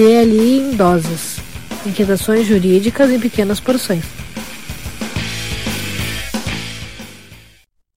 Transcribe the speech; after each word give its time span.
DLI 0.00 0.60
em 0.60 0.76
doses. 0.76 1.36
Inquietações 1.86 2.46
jurídicas 2.46 3.10
em 3.10 3.20
pequenas 3.20 3.60
porções. 3.60 4.02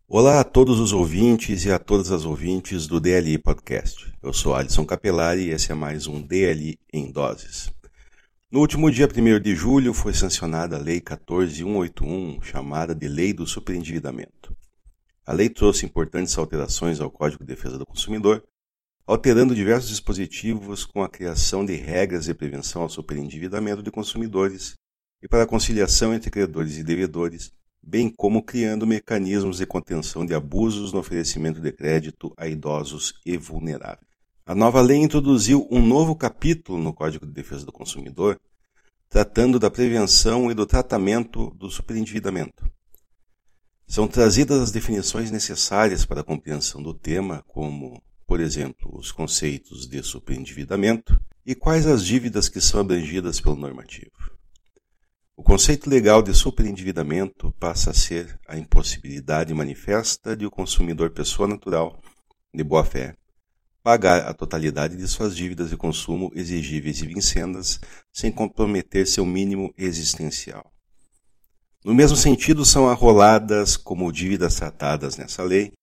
Olá 0.05 0.42
a 0.42 0.44
todos 0.44 0.81
os 0.81 0.92
ouvintes 0.92 1.63
e 1.63 1.71
a 1.71 1.79
todas 1.79 2.12
as 2.12 2.26
ouvintes 2.26 2.88
do 2.88 3.00
DLI 3.00 3.38
Podcast. 3.38 4.13
Eu 4.21 4.34
sou 4.34 4.54
Alisson 4.54 4.86
Capelari 4.86 5.43
e 5.43 5.52
esse 5.52 5.71
é 5.71 5.75
mais 5.75 6.05
um 6.05 6.21
DLI 6.21 6.77
em 6.91 7.09
Doses. 7.09 7.71
No 8.51 8.59
último 8.59 8.91
dia 8.91 9.07
1 9.07 9.39
de 9.39 9.55
julho 9.55 9.93
foi 9.93 10.13
sancionada 10.13 10.75
a 10.75 10.79
Lei 10.79 10.99
14181, 10.99 12.41
chamada 12.41 12.93
de 12.93 13.07
Lei 13.07 13.31
do 13.31 13.47
Superendividamento. 13.47 14.54
A 15.25 15.31
lei 15.31 15.47
trouxe 15.47 15.85
importantes 15.85 16.38
alterações 16.38 16.99
ao 16.99 17.09
Código 17.09 17.45
de 17.45 17.55
Defesa 17.55 17.77
do 17.77 17.85
Consumidor, 17.85 18.43
alterando 19.05 19.54
diversos 19.54 19.89
dispositivos 19.89 20.85
com 20.85 21.03
a 21.03 21.09
criação 21.09 21.66
de 21.66 21.75
regras 21.75 22.25
de 22.25 22.34
prevenção 22.34 22.84
ao 22.84 22.89
superendividamento 22.89 23.84
de 23.84 23.91
consumidores 23.91 24.75
e 25.21 25.27
para 25.27 25.44
a 25.44 25.48
conciliação 25.48 26.13
entre 26.13 26.31
credores 26.31 26.77
e 26.77 26.84
devedores, 26.84 27.52
bem 27.81 28.09
como 28.09 28.41
criando 28.41 28.88
mecanismos 28.88 29.58
de 29.58 29.66
contenção 29.66 30.25
de 30.25 30.34
abusos 30.34 30.94
no 30.94 30.99
oferecimento 30.99 31.59
de 31.59 31.71
crédito 31.71 32.34
a 32.38 32.47
idosos 32.47 33.13
e 33.25 33.35
vulneráveis. 33.35 34.08
A 34.45 34.55
nova 34.55 34.81
lei 34.81 34.97
introduziu 34.97 35.67
um 35.70 35.85
novo 35.85 36.16
capítulo 36.16 36.77
no 36.77 36.94
Código 36.94 37.25
de 37.25 37.31
Defesa 37.31 37.66
do 37.66 37.72
Consumidor, 37.72 38.39
tratando 39.09 39.59
da 39.59 39.70
prevenção 39.70 40.49
e 40.49 40.53
do 40.53 40.66
tratamento 40.66 41.52
do 41.52 41.70
superendividamento. 41.70 42.70
São 43.88 44.08
trazidas 44.08 44.61
as 44.61 44.72
definições 44.72 45.30
necessárias 45.30 46.05
para 46.05 46.22
a 46.22 46.23
compreensão 46.23 46.81
do 46.81 46.94
tema, 46.94 47.44
como, 47.47 48.02
por 48.26 48.40
exemplo, 48.40 48.98
os 48.98 49.12
conceitos 49.12 49.88
de 49.88 50.02
superendividamento 50.02 51.20
e 51.45 51.54
quais 51.54 51.86
as 51.86 52.05
dívidas 52.05 52.50
que 52.50 52.62
são 52.62 52.80
abrangidas 52.80 53.39
pelo 53.39 53.56
normativo. 53.56 54.11
O 55.36 55.44
conceito 55.44 55.89
legal 55.89 56.22
de 56.22 56.34
superendividamento 56.34 57.52
passa 57.59 57.89
a 57.89 57.94
ser 57.94 58.39
a 58.47 58.58
impossibilidade 58.58 59.53
manifesta 59.53 60.36
de 60.36 60.45
o 60.45 60.52
consumidor 60.52 61.09
pessoa 61.09 61.47
natural, 61.47 62.00
de 62.53 62.64
boa 62.64 62.86
fé, 62.86 63.16
pagar 63.81 64.28
a 64.28 64.34
totalidade 64.34 64.95
de 64.95 65.08
suas 65.08 65.36
dívidas 65.36 65.69
de 65.69 65.78
consumo 65.78 66.31
exigíveis 66.34 67.02
e 67.02 67.08
vincendas 67.08 67.81
sem 68.12 68.31
comprometer 68.31 69.06
seu 69.08 69.25
mínimo 69.25 69.73
existencial. 69.78 70.72
No 71.84 71.94
mesmo 71.94 72.16
sentido, 72.16 72.64
são 72.64 72.88
arroladas 72.88 73.75
como 73.75 74.12
dívidas 74.12 74.56
tratadas 74.56 75.17
nessa 75.17 75.44
lei 75.44 75.73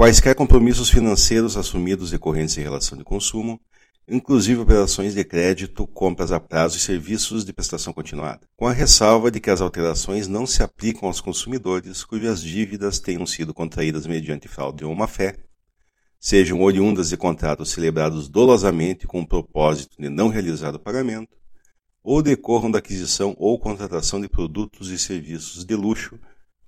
quaisquer 0.00 0.34
compromissos 0.34 0.88
financeiros 0.88 1.58
assumidos 1.58 2.10
decorrentes 2.10 2.56
em 2.56 2.62
relação 2.62 2.96
de 2.96 3.04
consumo, 3.04 3.60
inclusive 4.08 4.58
operações 4.58 5.12
de 5.12 5.22
crédito, 5.22 5.86
compras 5.86 6.32
a 6.32 6.40
prazo 6.40 6.78
e 6.78 6.80
serviços 6.80 7.44
de 7.44 7.52
prestação 7.52 7.92
continuada, 7.92 8.48
com 8.56 8.66
a 8.66 8.72
ressalva 8.72 9.30
de 9.30 9.38
que 9.40 9.50
as 9.50 9.60
alterações 9.60 10.26
não 10.26 10.46
se 10.46 10.62
aplicam 10.62 11.06
aos 11.06 11.20
consumidores 11.20 12.02
cujas 12.02 12.40
dívidas 12.40 12.98
tenham 12.98 13.26
sido 13.26 13.52
contraídas 13.52 14.06
mediante 14.06 14.48
fraude 14.48 14.86
ou 14.86 14.94
má-fé, 14.94 15.36
sejam 16.18 16.62
oriundas 16.62 17.10
de 17.10 17.18
contratos 17.18 17.70
celebrados 17.70 18.26
dolosamente 18.26 19.06
com 19.06 19.20
o 19.20 19.28
propósito 19.28 20.00
de 20.00 20.08
não 20.08 20.28
realizar 20.28 20.74
o 20.74 20.78
pagamento, 20.78 21.36
ou 22.02 22.22
decorram 22.22 22.70
da 22.70 22.78
aquisição 22.78 23.36
ou 23.38 23.60
contratação 23.60 24.18
de 24.18 24.30
produtos 24.30 24.88
e 24.88 24.98
serviços 24.98 25.62
de 25.62 25.76
luxo 25.76 26.18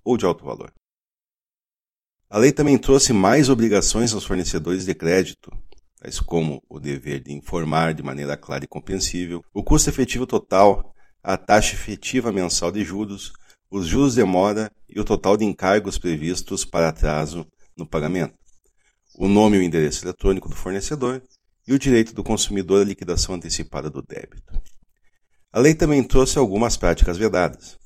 ou 0.04 0.18
de 0.18 0.26
alto 0.26 0.44
valor. 0.44 0.70
A 2.32 2.38
lei 2.38 2.50
também 2.50 2.78
trouxe 2.78 3.12
mais 3.12 3.50
obrigações 3.50 4.14
aos 4.14 4.24
fornecedores 4.24 4.86
de 4.86 4.94
crédito, 4.94 5.52
tais 6.00 6.18
como 6.18 6.62
o 6.66 6.80
dever 6.80 7.22
de 7.22 7.30
informar 7.30 7.92
de 7.92 8.02
maneira 8.02 8.38
clara 8.38 8.64
e 8.64 8.66
compreensível 8.66 9.44
o 9.52 9.62
custo 9.62 9.90
efetivo 9.90 10.26
total, 10.26 10.94
a 11.22 11.36
taxa 11.36 11.74
efetiva 11.74 12.32
mensal 12.32 12.72
de 12.72 12.82
juros, 12.82 13.34
os 13.70 13.86
juros 13.86 14.14
de 14.14 14.24
mora 14.24 14.72
e 14.88 14.98
o 14.98 15.04
total 15.04 15.36
de 15.36 15.44
encargos 15.44 15.98
previstos 15.98 16.64
para 16.64 16.88
atraso 16.88 17.46
no 17.76 17.86
pagamento, 17.86 18.32
o 19.18 19.28
nome 19.28 19.58
e 19.58 19.60
o 19.60 19.62
endereço 19.62 20.02
eletrônico 20.02 20.48
do 20.48 20.56
fornecedor 20.56 21.22
e 21.68 21.74
o 21.74 21.78
direito 21.78 22.14
do 22.14 22.24
consumidor 22.24 22.80
à 22.80 22.84
liquidação 22.84 23.34
antecipada 23.34 23.90
do 23.90 24.00
débito. 24.00 24.58
A 25.52 25.60
lei 25.60 25.74
também 25.74 26.02
trouxe 26.02 26.38
algumas 26.38 26.78
práticas 26.78 27.18
vedadas 27.18 27.76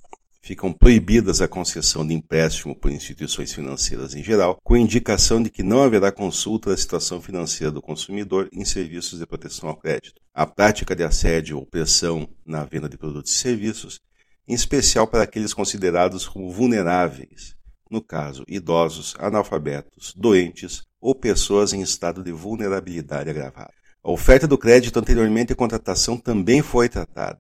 ficam 0.47 0.73
proibidas 0.73 1.41
a 1.41 1.49
concessão 1.49 2.07
de 2.07 2.15
empréstimo 2.15 2.79
por 2.79 2.93
instituições 2.93 3.53
financeiras 3.53 4.15
em 4.15 4.23
geral, 4.23 4.57
com 4.63 4.77
indicação 4.77 5.43
de 5.43 5.51
que 5.51 5.61
não 5.61 5.83
haverá 5.83 6.13
consulta 6.13 6.71
da 6.71 6.77
situação 6.77 7.21
financeira 7.21 7.73
do 7.73 7.83
consumidor 7.83 8.49
em 8.53 8.65
serviços 8.65 9.19
de 9.19 9.27
proteção 9.27 9.69
ao 9.69 9.77
crédito. 9.77 10.23
A 10.33 10.47
prática 10.47 10.95
de 10.95 11.03
assédio 11.03 11.59
ou 11.59 11.67
pressão 11.67 12.29
na 12.47 12.65
venda 12.65 12.89
de 12.89 12.97
produtos 12.97 13.33
e 13.33 13.39
serviços, 13.39 13.99
em 14.47 14.55
especial 14.55 15.09
para 15.09 15.25
aqueles 15.25 15.53
considerados 15.53 16.29
como 16.29 16.53
vulneráveis, 16.53 17.57
no 17.91 18.01
caso, 18.01 18.45
idosos, 18.47 19.17
analfabetos, 19.19 20.15
doentes 20.17 20.85
ou 21.01 21.13
pessoas 21.13 21.73
em 21.73 21.81
estado 21.81 22.23
de 22.23 22.31
vulnerabilidade 22.31 23.29
agravada. 23.29 23.73
A 24.01 24.13
oferta 24.13 24.47
do 24.47 24.57
crédito 24.57 24.97
anteriormente 24.97 25.53
à 25.53 25.57
contratação 25.57 26.17
também 26.17 26.63
foi 26.63 26.89
tratada. 26.89 27.37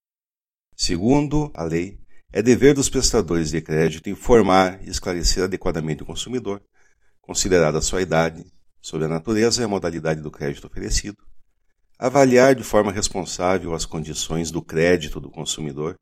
Segundo 0.75 1.53
a 1.55 1.63
lei, 1.63 2.01
é 2.37 2.43
dever 2.43 2.75
dos 2.75 2.91
prestadores 2.91 3.51
de 3.51 3.63
crédito 3.63 4.11
informar 4.11 4.79
e 4.83 4.91
esclarecer 4.91 5.45
adequadamente 5.45 6.03
o 6.03 6.07
consumidor, 6.07 6.61
considerada 7.23 7.79
a 7.79 7.81
sua 7.81 8.03
idade, 8.03 8.45
sobre 8.79 9.07
a 9.07 9.09
natureza 9.09 9.63
e 9.63 9.65
a 9.65 9.69
modalidade 9.69 10.21
do 10.21 10.31
crédito 10.31 10.67
oferecido, 10.67 11.17
avaliar 11.99 12.55
de 12.55 12.63
forma 12.63 12.93
responsável 12.93 13.73
as 13.73 13.87
condições 13.87 14.51
do 14.51 14.61
crédito 14.61 15.19
do 15.19 15.31
consumidor 15.31 15.99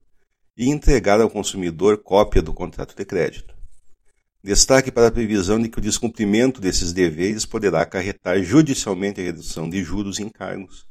e 0.57 0.69
entregar 0.69 1.21
ao 1.21 1.31
consumidor 1.31 1.99
cópia 1.99 2.43
do 2.43 2.53
contrato 2.53 2.97
de 2.97 3.05
crédito. 3.05 3.55
Destaque 4.43 4.91
para 4.91 5.07
a 5.07 5.13
previsão 5.13 5.63
de 5.63 5.69
que 5.69 5.79
o 5.79 5.81
descumprimento 5.81 6.61
desses 6.61 6.93
deveres 6.93 7.47
poderá 7.47 7.83
acarretar 7.83 8.43
judicialmente 8.43 9.21
a 9.21 9.25
redução 9.25 9.71
de 9.71 9.85
juros 9.85 10.19
e 10.19 10.25
encargos, 10.25 10.85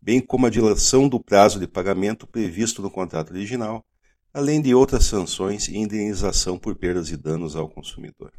bem 0.00 0.20
como 0.20 0.46
a 0.46 0.50
dilação 0.50 1.08
do 1.08 1.20
prazo 1.20 1.60
de 1.60 1.68
pagamento 1.68 2.26
previsto 2.26 2.82
no 2.82 2.90
contrato 2.90 3.30
original 3.30 3.84
além 4.32 4.62
de 4.62 4.74
outras 4.74 5.04
sanções 5.04 5.68
e 5.68 5.76
indenização 5.76 6.58
por 6.58 6.74
perdas 6.74 7.10
e 7.10 7.16
danos 7.16 7.54
ao 7.54 7.68
consumidor. 7.68 8.32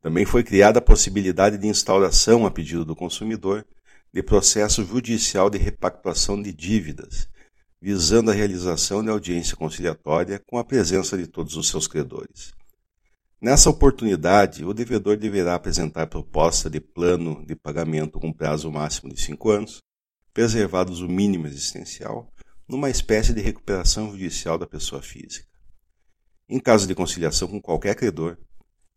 Também 0.00 0.24
foi 0.24 0.44
criada 0.44 0.78
a 0.78 0.82
possibilidade 0.82 1.58
de 1.58 1.66
instauração, 1.66 2.46
a 2.46 2.50
pedido 2.50 2.84
do 2.84 2.94
consumidor, 2.94 3.66
de 4.12 4.22
processo 4.22 4.84
judicial 4.84 5.50
de 5.50 5.58
repactuação 5.58 6.40
de 6.40 6.52
dívidas, 6.52 7.28
visando 7.82 8.30
a 8.30 8.34
realização 8.34 9.02
de 9.02 9.10
audiência 9.10 9.56
conciliatória 9.56 10.40
com 10.46 10.58
a 10.58 10.64
presença 10.64 11.18
de 11.18 11.26
todos 11.26 11.56
os 11.56 11.68
seus 11.68 11.88
credores. 11.88 12.54
Nessa 13.40 13.68
oportunidade, 13.68 14.64
o 14.64 14.72
devedor 14.72 15.16
deverá 15.16 15.56
apresentar 15.56 16.06
proposta 16.06 16.70
de 16.70 16.80
plano 16.80 17.44
de 17.44 17.54
pagamento 17.54 18.18
com 18.18 18.32
prazo 18.32 18.70
máximo 18.70 19.12
de 19.12 19.20
cinco 19.20 19.50
anos, 19.50 19.82
preservados 20.32 21.00
o 21.00 21.08
mínimo 21.08 21.46
existencial, 21.46 22.32
numa 22.68 22.90
espécie 22.90 23.32
de 23.32 23.40
recuperação 23.40 24.10
judicial 24.10 24.58
da 24.58 24.66
pessoa 24.66 25.00
física. 25.00 25.46
Em 26.48 26.58
caso 26.58 26.86
de 26.86 26.94
conciliação 26.94 27.48
com 27.48 27.60
qualquer 27.60 27.94
credor, 27.94 28.36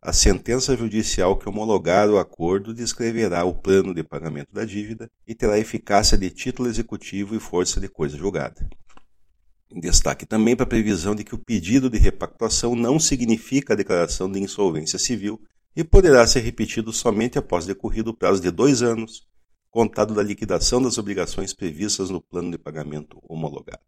a 0.02 0.14
sentença 0.14 0.78
judicial 0.78 1.38
que 1.38 1.50
homologar 1.50 2.10
o 2.10 2.18
acordo 2.18 2.74
descreverá 2.74 3.44
o 3.44 3.54
plano 3.54 3.94
de 3.94 4.02
pagamento 4.02 4.54
da 4.54 4.64
dívida 4.64 5.12
e 5.28 5.36
terá 5.36 5.60
eficácia 5.60 6.18
de 6.18 6.30
título 6.30 6.70
executivo 6.70 7.36
e 7.36 7.40
força 7.40 7.82
de 7.82 7.90
coisa 7.90 8.18
julgada. 8.18 8.70
Destaque 9.72 10.26
também 10.26 10.56
para 10.56 10.64
a 10.64 10.70
previsão 10.70 11.14
de 11.14 11.24
que 11.24 11.36
o 11.36 11.38
pedido 11.38 11.90
de 11.90 11.98
repactuação 11.98 12.76
não 12.76 12.98
significa 12.98 13.74
a 13.74 13.76
declaração 13.76 14.32
de 14.32 14.40
insolvência 14.40 14.98
civil 14.98 15.40
e 15.76 15.84
poderá 15.84 16.26
ser 16.26 16.40
repetido 16.40 16.92
somente 16.92 17.38
após 17.38 17.66
decorrido 17.66 18.12
o 18.12 18.16
prazo 18.16 18.42
de 18.42 18.50
dois 18.50 18.82
anos 18.82 19.28
contado 19.70 20.14
da 20.14 20.24
liquidação 20.24 20.82
das 20.82 20.98
obrigações 20.98 21.54
previstas 21.54 22.10
no 22.10 22.22
plano 22.22 22.52
de 22.52 22.58
pagamento 22.58 23.20
homologado. 23.28 23.84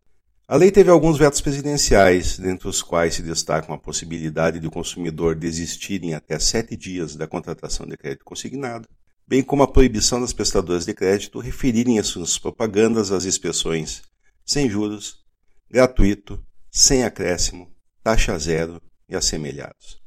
A 0.48 0.56
lei 0.56 0.70
teve 0.70 0.90
alguns 0.90 1.18
vetos 1.18 1.40
presidenciais, 1.40 2.38
dentre 2.38 2.68
os 2.68 2.82
quais 2.82 3.16
se 3.16 3.22
destacam 3.22 3.74
a 3.74 3.80
possibilidade 3.80 4.60
de 4.60 4.68
o 4.68 4.72
consumidor 4.72 5.34
desistir 5.34 6.04
em 6.04 6.14
até 6.14 6.38
sete 6.40 6.76
dias 6.76 7.16
da 7.16 7.26
contratação 7.26 7.86
de 7.86 7.96
crédito 7.96 8.26
consignado, 8.26 8.88
bem 9.26 9.42
como 9.42 9.64
a 9.64 9.68
proibição 9.72 10.20
das 10.20 10.34
prestadoras 10.34 10.86
de 10.86 10.94
crédito 10.94 11.40
referirem 11.40 12.00
as 12.00 12.08
suas 12.08 12.38
propagandas 12.38 13.12
às 13.12 13.24
expressões 13.24 14.02
sem 14.46 14.70
juros, 14.70 15.20
gratuito, 15.70 16.44
sem 16.70 17.06
acréscimo, 17.06 17.74
taxa 18.04 18.38
zero 18.38 18.82
e 19.08 19.16
assemelhados. 19.16 20.02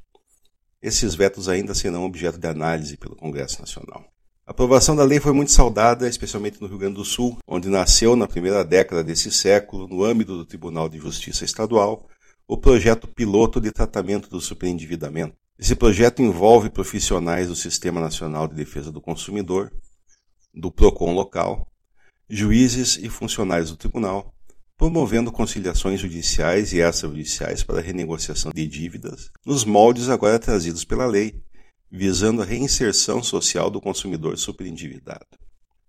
Esses 0.83 1.15
vetos 1.15 1.49
ainda 1.49 1.75
serão 1.75 2.05
objeto 2.05 2.39
de 2.39 2.47
análise 2.47 2.99
pelo 2.99 3.17
Congresso 3.17 3.61
Nacional. 3.61 4.14
A 4.47 4.51
aprovação 4.51 4.95
da 4.95 5.03
lei 5.05 5.19
foi 5.19 5.33
muito 5.33 5.53
saudada, 5.53 6.07
especialmente 6.07 6.61
no 6.61 6.67
Rio 6.67 6.77
Grande 6.77 6.97
do 6.97 7.05
Sul, 7.05 7.39
onde 7.49 7.71
nasceu 7.71 8.15
na 8.15 8.29
primeira 8.29 8.63
década 8.63 9.03
desse 9.03 9.33
século, 9.33 9.89
no 9.89 10.05
âmbito 10.05 10.37
do 10.37 10.45
Tribunal 10.45 10.87
de 10.87 10.99
Justiça 10.99 11.47
Estadual, 11.47 12.07
o 12.47 12.59
projeto 12.59 13.09
piloto 13.09 13.59
de 13.59 13.73
tratamento 13.73 14.29
do 14.29 14.43
superendividamento. 14.43 15.35
Esse 15.59 15.75
projeto 15.75 16.21
envolve 16.21 16.69
profissionais 16.69 17.49
do 17.49 17.57
Sistema 17.57 18.03
Nacional 18.03 18.47
de 18.47 18.55
Defesa 18.55 18.93
do 18.93 19.01
Consumidor, 19.01 19.73
do 20.53 20.71
PROCON 20.71 21.15
local, 21.15 21.67
juízes 22.29 22.99
e 22.99 23.09
funcionários 23.09 23.71
do 23.71 23.79
tribunal, 23.79 24.35
promovendo 24.77 25.33
conciliações 25.33 26.01
judiciais 26.01 26.75
e 26.75 26.81
extrajudiciais 26.81 27.63
para 27.63 27.81
renegociação 27.81 28.53
de 28.55 28.67
dívidas, 28.67 29.31
nos 29.47 29.65
moldes 29.65 30.11
agora 30.11 30.39
trazidos 30.39 30.85
pela 30.85 31.07
lei, 31.07 31.43
visando 31.97 32.43
a 32.43 32.45
reinserção 32.45 33.23
social 33.23 33.71
do 33.71 33.81
consumidor 33.81 34.37
superendividado. 34.37 35.39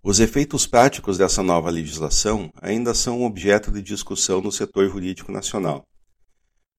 Os 0.04 0.20
efeitos 0.20 0.64
práticos 0.64 1.18
dessa 1.18 1.42
nova 1.42 1.68
legislação 1.68 2.52
ainda 2.62 2.94
são 2.94 3.24
objeto 3.24 3.72
de 3.72 3.82
discussão 3.82 4.40
no 4.40 4.52
setor 4.52 4.88
jurídico 4.88 5.32
nacional. 5.32 5.84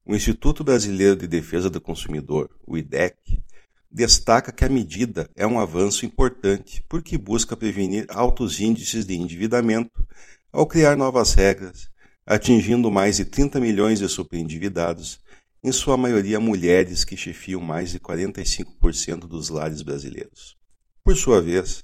O 0.06 0.16
Instituto 0.16 0.64
Brasileiro 0.64 1.18
de 1.18 1.28
Defesa 1.28 1.70
do 1.70 1.82
Consumidor, 1.82 2.50
o 2.66 2.78
IDEC, 2.78 3.44
destaca 3.92 4.50
que 4.50 4.64
a 4.64 4.70
medida 4.70 5.30
é 5.36 5.46
um 5.46 5.60
avanço 5.60 6.06
importante 6.06 6.82
porque 6.88 7.18
busca 7.18 7.58
prevenir 7.58 8.06
altos 8.08 8.62
índices 8.62 9.06
de 9.06 9.18
endividamento 9.18 10.08
ao 10.54 10.66
criar 10.66 10.96
novas 10.96 11.34
regras, 11.34 11.90
atingindo 12.26 12.90
mais 12.90 13.18
de 13.18 13.26
30 13.26 13.60
milhões 13.60 14.00
de 14.00 14.08
superendividados, 14.08 15.20
em 15.64 15.72
sua 15.72 15.98
maioria 15.98 16.40
mulheres 16.40 17.04
que 17.04 17.18
chefiam 17.18 17.62
mais 17.62 17.92
de 17.92 18.00
45% 18.00 19.20
dos 19.22 19.50
lares 19.50 19.82
brasileiros. 19.82 20.56
Por 21.04 21.16
sua 21.16 21.42
vez, 21.42 21.84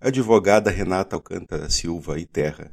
a 0.00 0.08
advogada 0.08 0.70
Renata 0.70 1.14
Alcântara 1.14 1.70
Silva 1.70 2.18
e 2.18 2.26
Terra, 2.26 2.72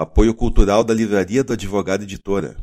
Apoio 0.00 0.32
cultural 0.32 0.82
da 0.82 0.94
Livraria 0.94 1.44
do 1.44 1.52
Advogado 1.52 2.04
Editora, 2.04 2.56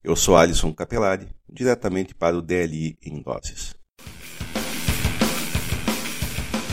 Eu 0.00 0.14
sou 0.14 0.36
Alisson 0.36 0.72
Capelari, 0.72 1.26
diretamente 1.52 2.14
para 2.14 2.38
o 2.38 2.40
DLI 2.40 2.96
em 3.02 3.20
Doses. 3.20 3.74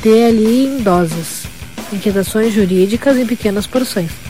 DLI 0.04 0.68
em 0.68 0.84
Doses. 0.84 1.46
Inquietações 1.92 2.54
jurídicas 2.54 3.18
em 3.18 3.26
pequenas 3.26 3.66
porções. 3.66 4.29